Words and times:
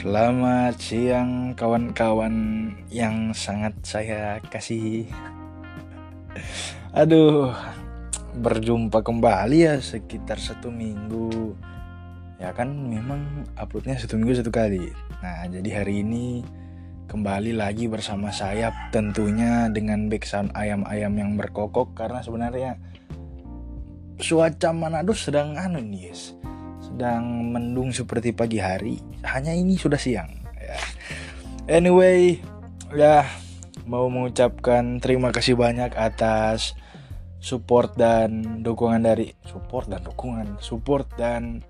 Selamat 0.00 0.80
siang 0.80 1.52
kawan-kawan 1.52 2.32
yang 2.88 3.36
sangat 3.36 3.76
saya 3.84 4.40
kasih. 4.48 5.04
Aduh, 6.96 7.52
berjumpa 8.32 9.04
kembali 9.04 9.60
ya 9.60 9.76
sekitar 9.76 10.40
satu 10.40 10.72
minggu. 10.72 11.52
Ya 12.40 12.48
kan 12.56 12.72
memang 12.88 13.44
uploadnya 13.60 14.00
satu 14.00 14.16
minggu 14.16 14.40
satu 14.40 14.48
kali. 14.48 14.88
Nah 15.20 15.44
jadi 15.52 15.84
hari 15.84 16.00
ini 16.00 16.48
kembali 17.12 17.52
lagi 17.60 17.84
bersama 17.84 18.32
saya 18.32 18.72
tentunya 18.96 19.68
dengan 19.68 20.08
background 20.08 20.56
ayam-ayam 20.56 21.12
yang 21.12 21.36
berkokok 21.36 21.92
karena 21.92 22.24
sebenarnya 22.24 22.80
cuaca 24.16 24.72
Manado 24.72 25.12
sedang 25.12 25.60
anu 25.60 25.76
nih 25.84 26.08
yes 26.08 26.40
sedang 26.90 27.54
mendung 27.54 27.94
seperti 27.94 28.34
pagi 28.34 28.58
hari 28.58 28.98
hanya 29.22 29.54
ini 29.54 29.78
sudah 29.78 29.96
siang 29.96 30.26
ya. 30.58 30.74
anyway 31.70 32.42
ya 32.90 33.22
mau 33.86 34.10
mengucapkan 34.10 34.98
terima 34.98 35.30
kasih 35.30 35.54
banyak 35.54 35.94
atas 35.94 36.74
support 37.38 37.94
dan 37.94 38.60
dukungan 38.66 39.06
dari 39.06 39.32
support 39.46 39.86
dan 39.86 40.02
dukungan 40.02 40.58
support 40.58 41.06
dan 41.14 41.62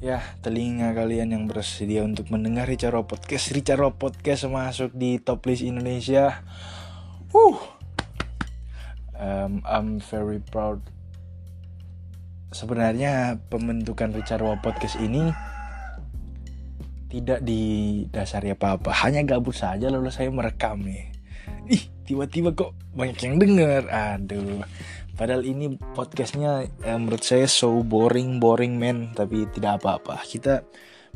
ya 0.00 0.20
telinga 0.44 0.92
kalian 0.92 1.32
yang 1.34 1.44
bersedia 1.44 2.00
untuk 2.00 2.32
mendengar 2.32 2.64
Richaro 2.64 3.04
Podcast. 3.04 3.52
Richaro 3.52 3.92
Podcast 3.92 4.48
masuk 4.48 4.96
di 4.96 5.20
top 5.20 5.44
list 5.44 5.60
Indonesia. 5.60 6.40
Uh 7.36 7.60
um, 9.20 9.60
I'm 9.68 10.00
very 10.00 10.40
proud 10.40 10.80
sebenarnya 12.50 13.38
pembentukan 13.50 14.14
Richard 14.14 14.42
Wa 14.42 14.58
Podcast 14.58 14.98
ini 14.98 15.30
tidak 17.10 17.42
didasari 17.42 18.54
apa-apa. 18.54 18.94
Hanya 19.02 19.26
gabut 19.26 19.54
saja 19.54 19.90
lalu 19.90 20.14
saya 20.14 20.30
merekam 20.30 20.82
nih 20.86 21.10
ih 21.70 21.82
tiba-tiba 22.06 22.50
kok 22.52 22.74
banyak 22.92 23.18
yang 23.22 23.34
denger 23.38 23.82
aduh. 23.88 24.62
Padahal 25.14 25.44
ini 25.44 25.76
podcastnya 25.92 26.64
eh, 26.80 26.96
menurut 26.96 27.20
saya 27.20 27.44
so 27.44 27.84
boring 27.84 28.40
boring 28.40 28.80
man 28.80 29.14
tapi 29.14 29.46
tidak 29.54 29.82
apa-apa. 29.82 30.24
Kita 30.26 30.64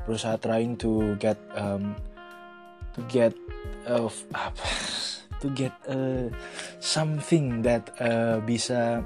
berusaha 0.05 0.39
trying 0.39 0.77
to 0.79 1.17
get 1.19 1.41
um, 1.57 1.97
to 2.95 3.01
get 3.11 3.35
uh, 3.91 4.07
apa? 4.33 4.65
To 5.43 5.53
get 5.53 5.77
uh, 5.85 6.33
something 6.81 7.61
that 7.69 7.93
uh, 8.01 8.41
bisa 8.49 9.05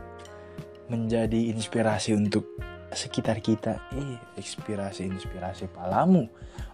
menjadi 0.88 1.52
inspirasi 1.52 2.16
untuk 2.16 2.48
sekitar 2.92 3.40
kita. 3.44 3.80
Eh, 3.92 4.16
inspirasi-inspirasi 4.40 5.68
palamu. 5.72 6.28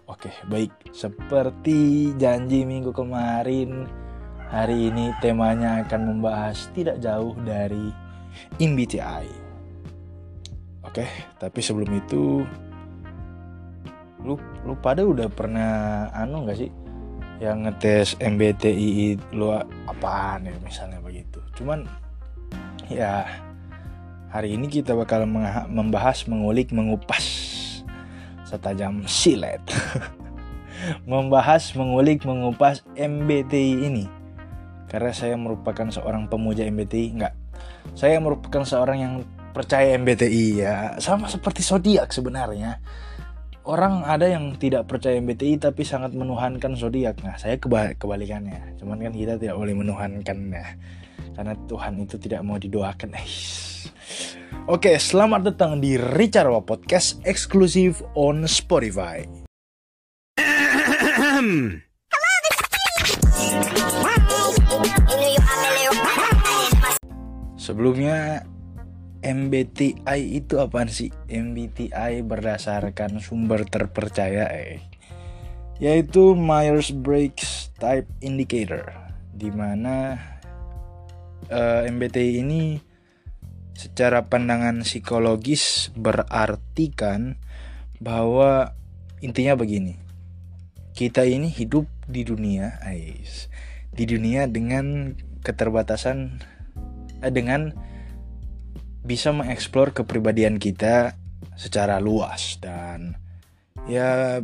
Oke, 0.07 0.31
baik. 0.47 0.71
Seperti 0.95 2.11
janji 2.15 2.63
minggu 2.63 2.95
kemarin, 2.95 3.89
hari 4.47 4.93
ini 4.93 5.11
temanya 5.19 5.83
akan 5.83 6.01
membahas 6.15 6.69
tidak 6.71 7.01
jauh 7.03 7.35
dari 7.43 7.91
MBTI. 8.61 9.27
Oke, 10.85 11.05
tapi 11.41 11.59
sebelum 11.59 11.91
itu 11.97 12.45
lu 14.25 14.37
lu 14.65 14.73
pada 14.81 15.05
udah 15.05 15.29
pernah 15.29 16.09
anu 16.17 16.49
gak 16.49 16.57
sih 16.57 16.71
yang 17.37 17.67
ngetes 17.67 18.17
MBTI 18.17 19.19
lu 19.35 19.51
apaan 19.89 20.47
ya 20.47 20.55
misalnya 20.63 21.01
begitu. 21.03 21.41
Cuman 21.57 21.83
ya 22.87 23.25
Hari 24.35 24.59
ini 24.59 24.67
kita 24.67 24.91
bakal 24.99 25.23
membahas, 25.71 26.27
mengulik, 26.27 26.75
mengupas 26.75 27.23
setajam 28.43 29.07
silet. 29.07 29.63
membahas, 31.07 31.71
mengulik, 31.71 32.27
mengupas 32.27 32.83
MBTI 32.99 33.87
ini. 33.87 34.11
Karena 34.91 35.15
saya 35.15 35.39
merupakan 35.39 35.87
seorang 35.87 36.27
pemuja 36.27 36.67
MBTI, 36.67 37.15
enggak. 37.15 37.31
Saya 37.95 38.19
merupakan 38.19 38.67
seorang 38.67 38.97
yang 38.99 39.13
percaya 39.55 39.95
MBTI 39.95 40.45
ya, 40.59 40.99
sama 40.99 41.31
seperti 41.31 41.63
zodiak 41.63 42.11
sebenarnya. 42.11 42.83
Orang 43.65 44.05
ada 44.05 44.29
yang 44.29 44.53
tidak 44.61 44.85
percaya 44.85 45.17
MBTI 45.17 45.57
tapi 45.57 45.81
sangat 45.81 46.13
menuhankan 46.13 46.77
zodiak. 46.77 47.17
Nah, 47.25 47.33
saya 47.33 47.57
kebalikannya. 47.57 48.77
Cuman 48.77 49.01
kan 49.01 49.09
kita 49.09 49.41
tidak 49.41 49.57
boleh 49.57 49.73
menuhankan 49.73 50.37
ya. 50.53 50.77
Karena 51.33 51.57
Tuhan 51.65 51.97
itu 52.05 52.21
tidak 52.21 52.45
mau 52.45 52.61
didoakan. 52.61 53.17
Oke, 54.69 55.01
selamat 55.01 55.49
datang 55.49 55.81
di 55.81 55.97
Ricarwa 55.97 56.61
Podcast 56.61 57.25
eksklusif 57.25 58.05
on 58.13 58.45
Spotify. 58.45 59.25
Sebelumnya 67.57 68.45
MBTI 69.25 70.37
itu 70.37 70.61
apa 70.61 70.85
sih? 70.85 71.09
MBTI 71.25 72.21
berdasarkan 72.21 73.17
sumber 73.17 73.65
terpercaya 73.65 74.45
eh 74.53 74.85
yaitu 75.75 76.37
Myers-Briggs 76.39 77.75
Type 77.75 78.07
Indicator 78.23 78.95
di 79.35 79.51
mana 79.51 80.15
uh, 81.51 81.83
eh, 81.83 81.91
MBTI 81.91 82.39
ini 82.39 82.79
secara 83.75 84.23
pandangan 84.31 84.87
psikologis 84.87 85.91
berartikan 85.99 87.35
bahwa 87.99 88.71
intinya 89.19 89.59
begini. 89.59 89.99
Kita 90.95 91.27
ini 91.27 91.51
hidup 91.51 91.91
di 92.07 92.23
dunia, 92.23 92.79
ais, 92.79 93.51
di 93.91 94.07
dunia 94.07 94.47
dengan 94.47 95.11
keterbatasan 95.43 96.39
eh, 97.19 97.33
dengan 97.35 97.75
bisa 99.05 99.29
mengeksplor 99.29 99.93
kepribadian 99.93 100.57
kita 100.57 101.13
secara 101.53 102.01
luas 102.01 102.57
dan 102.57 103.13
ya 103.85 104.41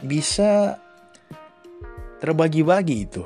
bisa 0.00 0.80
terbagi-bagi 2.24 2.96
itu. 3.04 3.24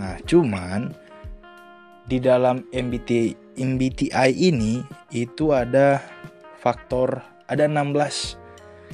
Nah, 0.00 0.16
cuman 0.24 0.96
di 2.08 2.16
dalam 2.18 2.64
MBTI 2.72 3.60
MBTI 3.60 4.30
ini 4.32 4.80
itu 5.12 5.52
ada 5.52 6.00
faktor 6.56 7.20
ada 7.44 7.68
16 7.68 8.40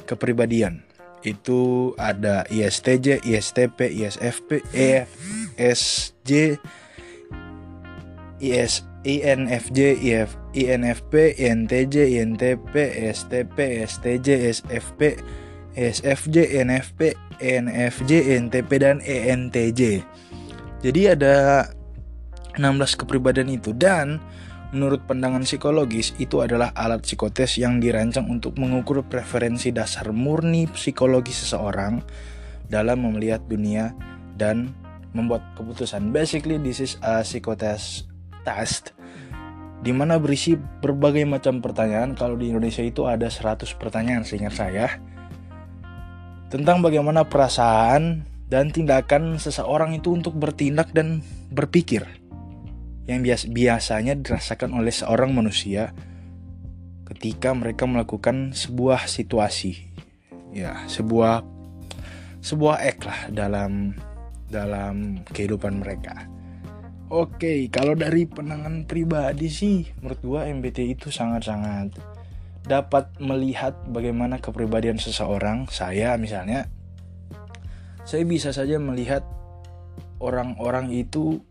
kepribadian. 0.03 0.83
Itu 1.23 1.91
ada 1.97 2.45
ISTJ, 2.47 3.25
ISTP, 3.25 3.89
ISFP, 3.89 4.63
EFSJ, 4.75 6.31
IS, 8.37 8.85
INFJ, 9.07 10.03
IF, 10.03 10.35
INFP, 10.51 11.39
INTJ, 11.39 12.19
INTP, 12.19 12.75
STP, 13.15 13.87
STJ, 13.87 14.51
SFP, 14.51 15.01
SFJ, 15.79 16.35
NFP, 16.67 17.15
NFJ, 17.39 18.11
NTP 18.43 18.71
dan 18.75 18.99
ENTJ. 18.99 20.03
Jadi 20.83 21.01
ada 21.07 21.63
16 22.59 22.99
kepribadian 22.99 23.47
itu 23.47 23.71
dan 23.71 24.19
menurut 24.75 24.99
pandangan 25.07 25.47
psikologis 25.47 26.11
itu 26.19 26.43
adalah 26.43 26.75
alat 26.75 27.07
psikotes 27.07 27.55
yang 27.55 27.79
dirancang 27.79 28.27
untuk 28.27 28.59
mengukur 28.59 29.07
preferensi 29.07 29.71
dasar 29.71 30.11
murni 30.11 30.67
psikologi 30.67 31.31
seseorang 31.31 32.03
dalam 32.67 33.07
melihat 33.07 33.39
dunia 33.47 33.95
dan 34.35 34.75
membuat 35.15 35.45
keputusan. 35.55 36.11
Basically 36.11 36.59
this 36.59 36.83
is 36.83 36.99
a 36.99 37.23
psychotest 37.23 38.06
test 38.47 38.95
di 39.83 39.91
mana 39.91 40.15
berisi 40.17 40.55
berbagai 40.55 41.27
macam 41.27 41.59
pertanyaan. 41.59 42.15
Kalau 42.15 42.39
di 42.39 42.49
Indonesia 42.49 42.81
itu 42.81 43.03
ada 43.05 43.27
100 43.27 43.67
pertanyaan 43.75 44.23
seingat 44.23 44.55
saya 44.55 44.87
tentang 46.47 46.79
bagaimana 46.79 47.27
perasaan 47.27 48.23
dan 48.47 48.71
tindakan 48.71 49.35
seseorang 49.35 49.99
itu 49.99 50.15
untuk 50.15 50.39
bertindak 50.39 50.95
dan 50.95 51.19
berpikir 51.51 52.07
yang 53.07 53.19
bias 53.19 53.51
biasanya 53.51 54.15
dirasakan 54.15 54.71
oleh 54.79 54.91
seorang 54.91 55.35
manusia 55.35 55.91
ketika 57.07 57.51
mereka 57.51 57.83
melakukan 57.83 58.55
sebuah 58.55 59.07
situasi 59.07 59.91
ya 60.55 60.87
sebuah 60.87 61.43
sebuah 62.39 62.75
ek 62.83 62.99
lah 63.03 63.19
dalam 63.31 63.95
dalam 64.47 65.23
kehidupan 65.27 65.83
mereka 65.83 66.27
oke 67.07 67.71
kalau 67.71 67.93
dari 67.95 68.27
penangan 68.27 68.83
pribadi 68.87 69.47
sih 69.47 69.87
menurut 69.99 70.19
gua 70.23 70.41
MBTI 70.47 70.95
itu 70.95 71.11
sangat-sangat 71.11 71.95
dapat 72.67 73.15
melihat 73.23 73.75
bagaimana 73.87 74.43
kepribadian 74.43 74.99
seseorang 74.99 75.71
saya 75.71 76.19
misalnya 76.19 76.67
saya 78.07 78.23
bisa 78.23 78.55
saja 78.55 78.79
melihat 78.79 79.23
orang-orang 80.23 80.91
itu 80.95 81.43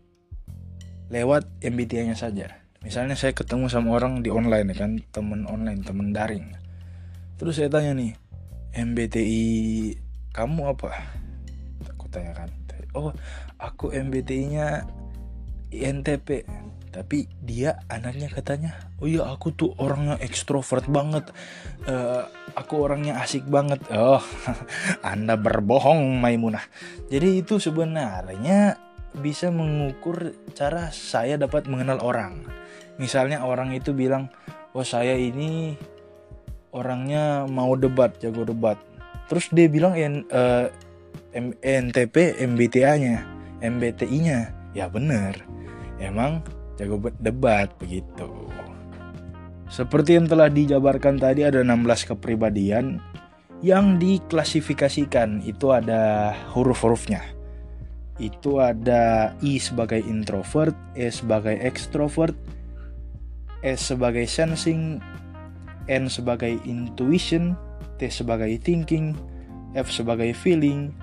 lewat 1.07 1.47
MBTI-nya 1.61 2.17
saja. 2.17 2.59
Misalnya 2.81 3.13
saya 3.13 3.31
ketemu 3.31 3.69
sama 3.69 3.93
orang 3.95 4.25
di 4.25 4.33
online 4.33 4.73
kan, 4.73 4.97
temen 5.13 5.45
online, 5.45 5.85
temen 5.85 6.11
daring. 6.11 6.57
Terus 7.37 7.61
saya 7.61 7.69
tanya 7.69 7.93
nih, 7.95 8.11
MBTI 8.73 9.45
kamu 10.33 10.69
apa 10.69 10.93
aku 11.89 12.05
tanyakan 12.13 12.53
oh 12.93 13.09
aku 13.57 13.89
MBTI-nya 13.89 14.85
INTP 15.85 16.45
tapi 16.97 17.29
dia 17.45 17.77
anaknya 17.93 18.25
katanya 18.25 18.71
oh 18.97 19.05
iya 19.05 19.29
aku 19.29 19.53
tuh 19.53 19.69
orangnya 19.77 20.17
ekstrovert 20.17 20.89
banget. 20.89 21.29
Uh, 21.85 22.25
aku 22.57 22.81
orangnya 22.81 23.21
asik 23.21 23.45
banget. 23.45 23.77
Oh 23.93 24.17
anda 25.05 25.37
berbohong 25.37 26.17
Maimunah. 26.17 26.65
Jadi 27.13 27.45
itu 27.45 27.61
sebenarnya 27.61 28.81
bisa 29.13 29.53
mengukur 29.53 30.33
cara 30.57 30.89
saya 30.89 31.37
dapat 31.37 31.69
mengenal 31.69 32.01
orang. 32.01 32.41
Misalnya 32.97 33.45
orang 33.45 33.77
itu 33.77 33.93
bilang 33.93 34.33
oh 34.73 34.81
saya 34.81 35.13
ini 35.13 35.77
orangnya 36.73 37.45
mau 37.45 37.77
debat 37.77 38.17
jago 38.17 38.41
debat. 38.41 38.81
Terus 39.29 39.53
dia 39.53 39.69
bilang 39.69 39.93
uh, 39.93 40.65
NTP 41.61 42.41
MBTA-nya 42.41 43.15
MBTI-nya 43.61 44.39
ya 44.73 44.85
bener 44.89 45.56
emang 45.99 46.41
jago 46.77 47.01
debat 47.17 47.73
begitu. 47.81 48.29
Seperti 49.67 50.15
yang 50.15 50.31
telah 50.31 50.47
dijabarkan 50.47 51.19
tadi 51.19 51.43
ada 51.43 51.59
16 51.59 52.15
kepribadian 52.15 53.03
yang 53.59 53.99
diklasifikasikan. 53.99 55.43
Itu 55.43 55.75
ada 55.75 56.31
huruf-hurufnya. 56.55 57.19
Itu 58.17 58.63
ada 58.63 59.35
I 59.43 59.61
sebagai 59.61 60.01
introvert, 60.01 60.73
E 60.97 61.11
sebagai 61.11 61.59
extrovert, 61.61 62.33
S 63.61 63.93
sebagai 63.93 64.25
sensing, 64.25 65.03
N 65.85 66.09
sebagai 66.09 66.57
intuition, 66.65 67.53
T 67.99 68.09
sebagai 68.09 68.49
thinking, 68.63 69.13
F 69.75 69.91
sebagai 69.91 70.33
feeling, 70.33 70.95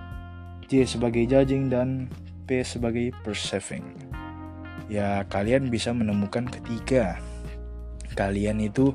J 0.66 0.88
sebagai 0.88 1.28
judging 1.28 1.68
dan 1.68 2.08
P 2.48 2.64
sebagai 2.64 3.12
perceiving. 3.22 4.13
Ya, 4.86 5.24
kalian 5.32 5.72
bisa 5.72 5.96
menemukan 5.96 6.44
ketika 6.48 7.18
kalian 8.14 8.62
itu 8.62 8.94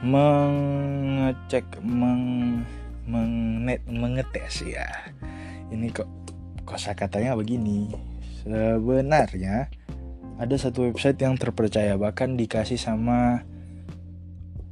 mengecek 0.00 1.64
meng, 1.84 2.64
menget, 3.04 3.84
mengetes 3.86 4.64
ya. 4.64 4.88
Ini 5.68 5.92
kok 5.92 6.08
kosa 6.64 6.96
katanya 6.96 7.36
begini. 7.36 7.92
Sebenarnya 8.42 9.68
ada 10.38 10.54
satu 10.54 10.86
website 10.88 11.20
yang 11.20 11.36
terpercaya 11.36 11.98
bahkan 11.98 12.38
dikasih 12.38 12.78
sama 12.78 13.42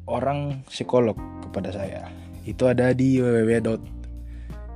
orang 0.07 0.63
psikolog 0.71 1.19
kepada 1.43 1.75
saya. 1.75 2.07
Itu 2.47 2.71
ada 2.71 2.95
di 2.95 3.19
www 3.19 3.59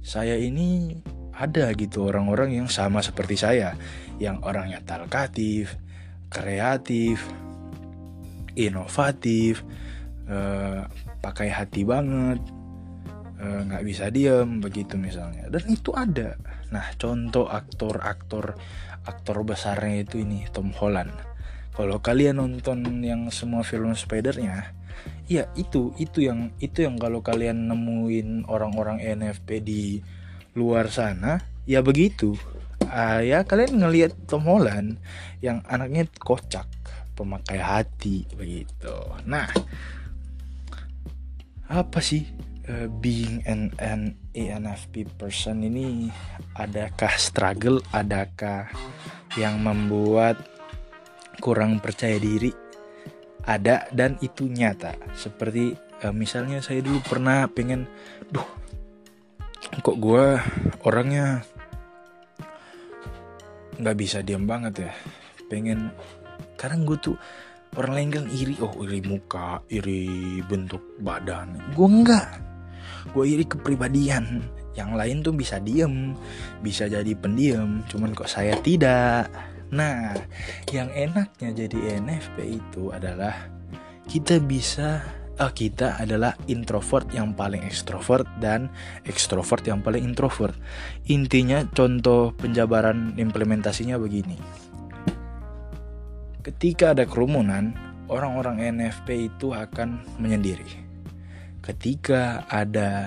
saya 0.00 0.40
ini 0.40 0.96
ada 1.36 1.68
gitu 1.76 2.08
orang-orang 2.08 2.56
yang 2.56 2.68
sama 2.72 3.04
seperti 3.04 3.36
saya. 3.36 3.76
Yang 4.16 4.40
orangnya 4.48 4.80
talkatif 4.80 5.76
kreatif 6.32 7.20
inovatif 8.56 9.60
uh, 10.28 10.88
pakai 11.20 11.52
hati 11.52 11.84
banget. 11.84 12.40
eh, 12.40 12.61
nggak 13.42 13.82
uh, 13.82 13.86
bisa 13.86 14.08
diem 14.14 14.62
begitu 14.62 14.94
misalnya. 14.94 15.50
Dan 15.50 15.66
itu 15.66 15.90
ada. 15.90 16.38
Nah 16.70 16.86
contoh 16.94 17.50
aktor-aktor 17.50 18.54
aktor 19.02 19.36
besarnya 19.42 20.06
itu 20.06 20.22
ini 20.22 20.46
Tom 20.54 20.70
Holland. 20.70 21.10
Kalau 21.74 21.98
kalian 21.98 22.38
nonton 22.38 23.02
yang 23.02 23.26
semua 23.34 23.66
film 23.66 23.96
Spidernya 23.98 24.78
ya 25.26 25.48
itu 25.56 25.96
itu 25.96 26.22
yang 26.28 26.52
itu 26.60 26.84
yang 26.84 27.00
kalau 27.00 27.24
kalian 27.24 27.66
nemuin 27.66 28.46
orang-orang 28.46 29.00
NFP 29.00 29.48
di 29.64 29.82
luar 30.54 30.92
sana 30.92 31.42
ya 31.66 31.82
begitu. 31.82 32.38
Uh, 32.82 33.22
ya 33.24 33.42
kalian 33.46 33.78
ngelihat 33.78 34.12
Tom 34.28 34.44
Holland 34.46 35.00
yang 35.40 35.64
anaknya 35.66 36.06
kocak 36.20 36.68
pemakai 37.16 37.58
hati 37.58 38.28
begitu. 38.36 38.94
Nah 39.26 39.48
apa 41.72 42.04
sih 42.04 42.28
uh, 42.68 42.88
being 43.02 43.42
an 43.48 43.74
an 43.82 44.14
ENFP 44.34 45.08
person 45.18 45.66
ini 45.66 46.10
adakah 46.54 47.14
struggle? 47.18 47.82
Adakah 47.90 48.70
yang 49.38 49.62
membuat 49.62 50.38
kurang 51.42 51.82
percaya 51.82 52.18
diri? 52.20 52.52
Ada 53.42 53.90
dan 53.90 54.18
itu 54.22 54.46
nyata. 54.46 54.94
Seperti 55.16 55.74
uh, 56.06 56.14
misalnya 56.14 56.62
saya 56.62 56.84
dulu 56.84 57.02
pernah 57.02 57.50
pengen 57.50 57.88
duh 58.30 58.46
kok 59.72 59.96
gue 59.98 60.36
orangnya 60.84 61.40
nggak 63.82 63.98
bisa 63.98 64.22
diam 64.22 64.46
banget 64.46 64.86
ya? 64.86 64.92
Pengen 65.50 65.90
karena 66.54 66.78
gue 66.86 66.98
tuh 67.02 67.16
orang 67.74 67.92
lain 67.98 68.10
kan 68.14 68.24
iri. 68.30 68.54
Oh 68.62 68.70
iri 68.86 69.02
muka 69.02 69.58
iri 69.66 70.38
bentuk 70.46 71.02
badan. 71.02 71.58
Gue 71.74 71.88
enggak 71.90 72.51
gue 73.10 73.24
iri 73.26 73.44
kepribadian. 73.48 74.46
Yang 74.72 74.90
lain 74.96 75.16
tuh 75.20 75.34
bisa 75.36 75.60
diem 75.60 76.16
bisa 76.64 76.88
jadi 76.88 77.12
pendiam 77.18 77.84
cuman 77.90 78.16
kok 78.16 78.30
saya 78.30 78.56
tidak? 78.62 79.28
Nah 79.74 80.14
yang 80.70 80.88
enaknya 80.94 81.52
jadi 81.52 82.00
NFP 82.00 82.62
itu 82.62 82.88
adalah 82.88 83.52
kita 84.08 84.40
bisa 84.40 85.02
oh, 85.40 85.52
kita 85.52 85.96
adalah 85.98 86.36
introvert 86.46 87.08
yang 87.10 87.32
paling 87.32 87.64
ekstrovert 87.64 88.28
dan 88.38 88.68
ekstrovert 89.08 89.64
yang 89.64 89.80
paling 89.80 90.04
introvert. 90.04 90.54
Intinya 91.08 91.64
contoh 91.72 92.30
penjabaran 92.36 93.16
implementasinya 93.16 93.96
begini. 93.96 94.36
Ketika 96.42 96.90
ada 96.90 97.06
kerumunan, 97.06 97.70
orang-orang 98.10 98.60
NFP 98.76 99.30
itu 99.30 99.54
akan 99.54 100.02
menyendiri. 100.18 100.91
Ketika 101.62 102.42
ada 102.50 103.06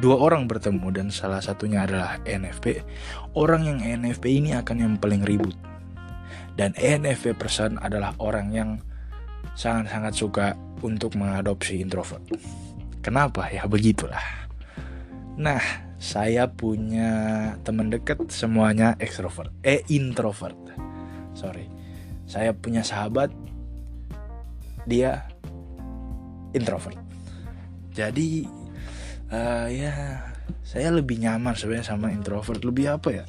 dua 0.00 0.16
orang 0.16 0.48
bertemu 0.48 0.88
dan 0.88 1.06
salah 1.12 1.44
satunya 1.44 1.84
adalah 1.84 2.16
NFP 2.24 2.80
orang 3.36 3.68
yang 3.68 3.78
NFP 3.84 4.40
ini 4.40 4.56
akan 4.56 4.76
yang 4.80 4.94
paling 4.96 5.20
ribut. 5.20 5.52
Dan 6.56 6.72
NFP 6.80 7.36
person 7.36 7.76
adalah 7.76 8.16
orang 8.16 8.56
yang 8.56 8.70
sangat-sangat 9.52 10.16
suka 10.16 10.46
untuk 10.80 11.12
mengadopsi 11.20 11.84
introvert. 11.84 12.24
Kenapa? 13.04 13.52
Ya 13.52 13.68
begitulah. 13.68 14.48
Nah 15.36 15.60
saya 16.00 16.48
punya 16.48 17.12
teman 17.68 17.92
dekat 17.92 18.32
semuanya 18.32 18.96
extrovert 18.96 19.52
eh 19.60 19.84
introvert. 19.92 20.56
Sorry. 21.36 21.68
Saya 22.24 22.56
punya 22.56 22.80
sahabat 22.80 23.28
dia 24.88 25.28
introvert 26.56 27.09
jadi 27.90 28.46
uh, 29.30 29.66
ya 29.70 29.94
saya 30.62 30.94
lebih 30.94 31.18
nyaman 31.18 31.54
sebenarnya 31.58 31.94
sama 31.94 32.14
introvert. 32.14 32.62
Lebih 32.62 32.94
apa 32.94 33.08
ya? 33.10 33.24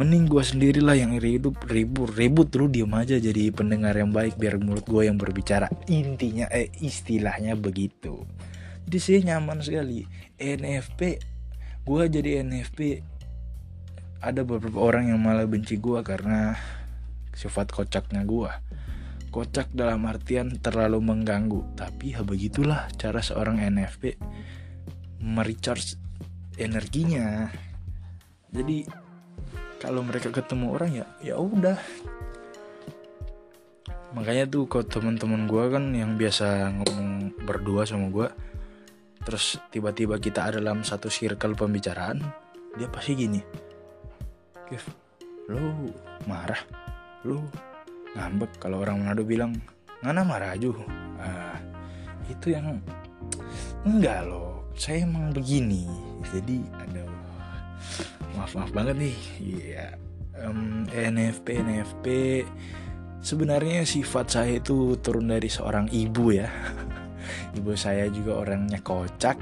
Mending 0.00 0.32
gue 0.32 0.40
sendirilah 0.40 0.96
yang 0.96 1.12
hidup 1.12 1.60
ribut 1.68 2.08
ribut 2.16 2.48
lu 2.56 2.72
diem 2.72 2.88
aja 2.96 3.20
jadi 3.20 3.52
pendengar 3.52 3.92
yang 3.92 4.08
baik 4.10 4.40
biar 4.40 4.56
mulut 4.56 4.88
gue 4.88 5.04
yang 5.04 5.20
berbicara. 5.20 5.68
Intinya 5.92 6.48
eh 6.48 6.72
istilahnya 6.80 7.52
begitu. 7.58 8.24
Jadi 8.88 8.98
saya 8.98 9.20
nyaman 9.36 9.60
sekali. 9.60 10.08
NFP 10.40 11.20
gue 11.84 12.02
jadi 12.08 12.40
NFP 12.44 13.04
ada 14.20 14.44
beberapa 14.44 14.80
orang 14.80 15.12
yang 15.12 15.20
malah 15.20 15.44
benci 15.48 15.80
gue 15.80 16.00
karena 16.00 16.56
sifat 17.36 17.72
kocaknya 17.72 18.24
gue 18.24 18.50
kocak 19.30 19.72
dalam 19.72 20.04
artian 20.04 20.58
terlalu 20.58 20.98
mengganggu. 21.00 21.78
Tapi 21.78 22.18
ya 22.18 22.26
begitulah 22.26 22.90
cara 22.98 23.22
seorang 23.22 23.62
NFP 23.62 24.18
merecharge 25.22 25.96
energinya. 26.58 27.48
Jadi 28.50 28.84
kalau 29.80 30.02
mereka 30.04 30.28
ketemu 30.34 30.66
orang 30.74 30.90
ya 30.92 31.06
ya 31.22 31.34
udah. 31.38 31.78
Makanya 34.10 34.50
tuh 34.50 34.66
kok 34.66 34.90
teman-teman 34.90 35.46
gue 35.46 35.64
kan 35.70 35.84
yang 35.94 36.18
biasa 36.18 36.74
ngomong 36.82 37.38
berdua 37.46 37.86
sama 37.86 38.10
gue 38.10 38.28
terus 39.20 39.60
tiba-tiba 39.68 40.16
kita 40.16 40.48
ada 40.48 40.58
dalam 40.58 40.80
satu 40.80 41.12
circle 41.12 41.52
pembicaraan 41.52 42.24
dia 42.80 42.88
pasti 42.88 43.12
gini 43.12 43.40
Kev 44.70 44.84
lo 45.50 45.92
marah? 46.30 46.62
Lo 47.26 47.42
ngambek 48.18 48.58
kalau 48.58 48.82
orang 48.82 49.02
Manado 49.02 49.22
bilang 49.22 49.54
ngana 50.00 50.24
marah 50.24 50.56
aja 50.56 50.72
ah, 51.20 51.58
itu 52.26 52.56
yang 52.56 52.80
enggak 53.84 54.24
loh 54.26 54.50
saya 54.80 55.04
emang 55.04 55.28
begini. 55.36 55.84
Jadi 56.32 56.64
ada 56.72 57.04
maaf 58.32 58.56
maaf 58.56 58.70
banget 58.72 58.96
nih. 58.96 59.16
Iya 59.36 59.86
um, 60.40 60.88
NFP 60.88 61.46
NFP 61.60 62.06
sebenarnya 63.20 63.84
sifat 63.84 64.26
saya 64.40 64.56
itu 64.56 64.96
turun 65.04 65.28
dari 65.28 65.52
seorang 65.52 65.92
ibu 65.92 66.32
ya. 66.32 66.48
Ibu 67.58 67.76
saya 67.76 68.08
juga 68.08 68.40
orangnya 68.40 68.80
kocak. 68.80 69.38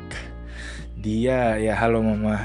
Dia 0.98 1.60
ya 1.62 1.78
halo 1.78 2.02
mama. 2.02 2.42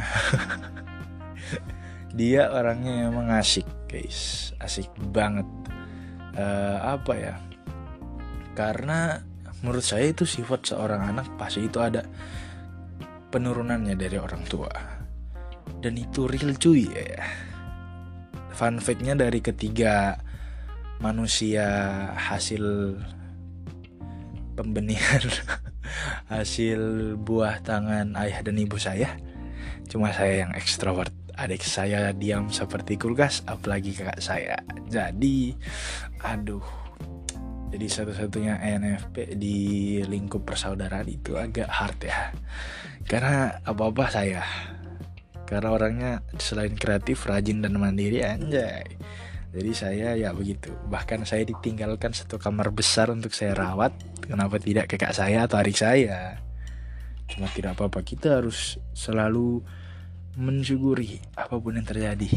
Dia 2.20 2.53
orangnya 2.53 3.10
emang 3.10 3.34
asik 3.34 3.65
guys. 3.89 4.53
Asik 4.62 4.92
banget 5.10 5.48
uh, 6.38 6.78
apa 6.98 7.13
ya? 7.16 7.36
Karena 8.54 9.18
menurut 9.62 9.86
saya 9.86 10.12
itu 10.12 10.28
sifat 10.28 10.75
seorang 10.75 11.13
anak 11.13 11.34
pasti 11.40 11.66
itu 11.66 11.80
ada 11.80 12.06
penurunannya 13.34 13.98
dari 13.98 14.18
orang 14.20 14.44
tua. 14.46 14.72
Dan 15.80 16.00
itu 16.00 16.28
real 16.28 16.56
cuy. 16.60 16.92
Ya 16.92 17.24
fun 18.54 18.78
factnya 18.78 19.18
dari 19.18 19.42
ketiga 19.42 20.22
manusia 21.02 21.66
hasil 22.13 22.96
pembenihan 24.54 25.25
hasil 26.34 27.13
buah 27.18 27.66
tangan 27.66 28.13
ayah 28.22 28.46
dan 28.46 28.62
ibu 28.62 28.78
saya 28.78 29.18
cuma 29.90 30.13
saya 30.13 30.46
yang 30.46 30.54
ekstrovert 30.54 31.10
adik 31.34 31.66
saya 31.66 32.13
diam 32.13 32.50
seperti 32.54 32.98
kulkas 32.98 33.42
apalagi 33.50 33.94
kakak 33.94 34.22
saya. 34.22 34.58
Jadi 34.90 35.54
aduh. 36.22 36.63
Jadi 37.74 37.90
satu-satunya 37.90 38.62
ENFP 38.62 39.34
di 39.34 39.58
lingkup 40.06 40.46
persaudaraan 40.46 41.10
itu 41.10 41.34
agak 41.42 41.66
hard 41.66 42.00
ya. 42.06 42.30
Karena 43.10 43.50
apa-apa 43.66 44.13
saya. 44.13 44.46
Karena 45.50 45.74
orangnya 45.74 46.22
selain 46.38 46.78
kreatif 46.78 47.25
rajin 47.25 47.66
dan 47.66 47.74
mandiri 47.82 48.22
anjay. 48.22 48.86
Jadi 49.54 49.72
saya 49.74 50.13
ya 50.13 50.34
begitu. 50.38 50.70
Bahkan 50.90 51.25
saya 51.25 51.50
ditinggalkan 51.50 52.13
satu 52.13 52.38
kamar 52.38 52.70
besar 52.70 53.10
untuk 53.10 53.34
saya 53.34 53.58
rawat. 53.58 53.94
Kenapa 54.22 54.62
tidak 54.62 54.94
kakak 54.94 55.18
saya 55.18 55.50
atau 55.50 55.58
adik 55.58 55.78
saya? 55.78 56.42
Cuma 57.25 57.50
tidak 57.54 57.74
apa-apa. 57.74 58.06
Kita 58.06 58.38
harus 58.38 58.78
selalu 58.94 59.66
mensyukuri 60.40 61.22
apa 61.38 61.56
pun 61.58 61.78
yang 61.78 61.88
terjadi. 61.88 62.30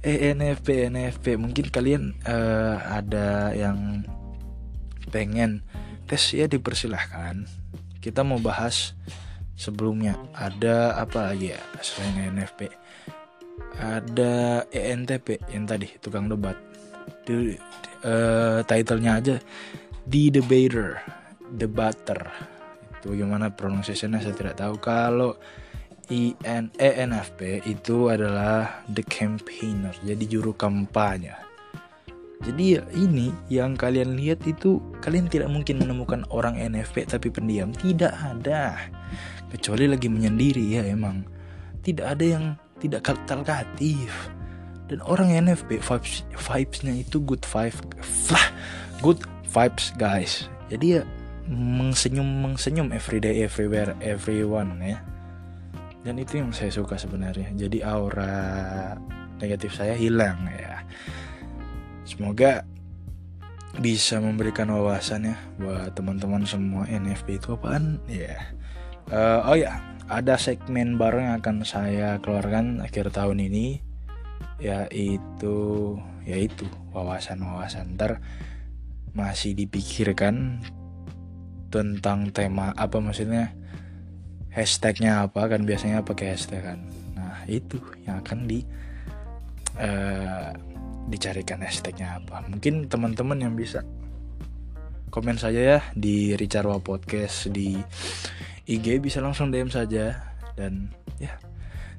Eh. 0.00 0.32
NFP 0.32 0.88
NFP 0.88 1.36
mungkin 1.36 1.68
kalian 1.68 2.16
uh, 2.24 2.80
ada 2.88 3.52
yang 3.52 4.08
pengen 5.12 5.60
tes 6.08 6.32
ya 6.32 6.48
dipersilahkan. 6.48 7.44
Kita 8.00 8.24
mau 8.24 8.40
bahas 8.40 8.96
sebelumnya. 9.60 10.16
Ada 10.32 10.96
apa 10.96 11.28
lagi 11.28 11.52
ya 11.52 11.60
selain 11.84 12.32
NFP 12.32 12.80
ada 13.80 14.64
ENTP 14.68 15.40
yang 15.52 15.64
tadi 15.64 15.88
tukang 16.00 16.28
debat. 16.28 16.56
Di, 17.24 17.56
uh, 18.04 18.60
titlenya 18.64 19.12
aja 19.20 19.36
The 20.04 20.40
Debater. 20.40 21.00
Debater. 21.50 22.20
Itu 23.00 23.16
gimana 23.16 23.52
pronunciationnya 23.52 24.20
saya 24.20 24.36
tidak 24.36 24.60
tahu. 24.60 24.76
Kalau 24.78 25.36
IN 26.10 26.74
ENFP 26.74 27.62
itu 27.70 28.10
adalah 28.10 28.82
the 28.90 29.06
campaigner 29.06 29.94
jadi 30.02 30.24
juru 30.26 30.50
kampanye. 30.58 31.38
Jadi 32.40 32.80
ya 32.80 32.82
ini 32.96 33.30
yang 33.46 33.78
kalian 33.78 34.18
lihat 34.18 34.42
itu 34.48 34.82
kalian 35.04 35.30
tidak 35.30 35.52
mungkin 35.52 35.78
menemukan 35.78 36.26
orang 36.34 36.58
NFP 36.58 37.06
tapi 37.06 37.30
pendiam. 37.30 37.70
Tidak 37.70 38.10
ada. 38.10 38.90
Kecuali 39.54 39.86
lagi 39.86 40.10
menyendiri 40.10 40.80
ya 40.80 40.82
emang. 40.88 41.22
Tidak 41.84 42.02
ada 42.02 42.24
yang 42.26 42.44
tidak 42.80 43.12
talkatif 43.28 44.10
dan 44.90 44.98
orang 45.06 45.30
NFP 45.46 45.78
vibes 45.78 46.26
vibesnya 46.34 46.96
itu 46.96 47.22
good 47.22 47.44
vibe 47.44 47.76
good 49.04 49.20
vibes 49.52 49.94
guys. 49.94 50.50
Jadi 50.72 50.98
ya 50.98 51.02
mengsenyum 51.46 52.26
mengsenyum 52.42 52.90
everyday 52.90 53.44
everywhere 53.46 53.94
everyone 54.00 54.80
ya 54.80 54.98
dan 56.00 56.16
itu 56.16 56.40
yang 56.40 56.50
saya 56.52 56.72
suka 56.72 56.96
sebenarnya. 56.96 57.52
Jadi 57.52 57.84
aura 57.84 58.96
negatif 59.36 59.76
saya 59.76 59.92
hilang 59.92 60.48
ya. 60.48 60.84
Semoga 62.08 62.64
bisa 63.78 64.18
memberikan 64.18 64.72
wawasan 64.72 65.30
ya 65.30 65.36
buat 65.60 65.94
teman-teman 65.94 66.42
semua 66.48 66.88
NFP 66.88 67.38
itu 67.38 67.54
apaan? 67.54 68.00
Ya. 68.08 68.36
Uh, 69.10 69.40
oh 69.46 69.56
ya 69.58 69.78
ada 70.10 70.34
segmen 70.40 70.98
baru 70.98 71.22
yang 71.22 71.34
akan 71.38 71.62
saya 71.62 72.18
keluarkan 72.18 72.82
akhir 72.82 73.14
tahun 73.14 73.46
ini 73.46 73.78
yaitu 74.58 75.96
yaitu 76.24 76.64
wawasan-wawasan. 76.96 77.96
Ntar 77.96 78.24
masih 79.12 79.52
dipikirkan 79.52 80.64
tentang 81.70 82.34
tema 82.34 82.74
apa 82.74 82.98
maksudnya 82.98 83.54
hashtagnya 84.50 85.26
apa 85.30 85.46
kan 85.46 85.62
biasanya 85.62 86.02
pakai 86.02 86.34
hashtag 86.34 86.62
kan. 86.62 86.78
Nah 87.14 87.46
itu 87.46 87.78
yang 88.06 88.18
akan 88.22 88.50
di 88.50 88.66
uh, 89.78 90.50
dicarikan 91.10 91.62
hashtagnya 91.62 92.18
apa. 92.22 92.46
Mungkin 92.50 92.90
teman-teman 92.90 93.38
yang 93.38 93.54
bisa 93.54 93.82
komen 95.10 95.38
saja 95.38 95.78
ya 95.78 95.78
di 95.94 96.38
Richardwa 96.38 96.78
Podcast 96.78 97.50
di 97.50 97.78
IG 98.66 99.02
bisa 99.02 99.22
langsung 99.22 99.50
DM 99.50 99.70
saja. 99.70 100.34
Dan 100.58 100.90
ya 101.22 101.34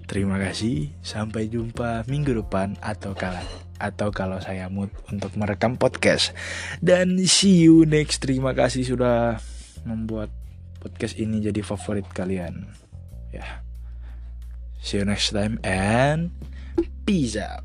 terima 0.07 0.39
kasih. 0.39 0.91
Sampai 1.03 1.47
jumpa 1.47 2.07
minggu 2.07 2.35
depan 2.35 2.75
atau 2.83 3.15
kala 3.15 3.43
atau 3.81 4.13
kalau 4.13 4.37
saya 4.37 4.69
mood 4.69 4.93
untuk 5.09 5.33
merekam 5.35 5.75
podcast. 5.75 6.35
Dan 6.79 7.17
see 7.25 7.65
you 7.65 7.83
next. 7.87 8.21
Terima 8.21 8.53
kasih 8.53 8.85
sudah 8.85 9.41
membuat 9.83 10.29
podcast 10.81 11.15
ini 11.21 11.37
jadi 11.37 11.61
favorit 11.61 12.09
kalian. 12.09 12.65
Ya. 13.29 13.61
See 14.81 14.97
you 14.97 15.05
next 15.05 15.29
time 15.29 15.61
and 15.61 16.33
peace 17.05 17.37
out. 17.37 17.61